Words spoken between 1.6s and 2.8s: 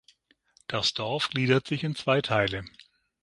sich in zwei Teile.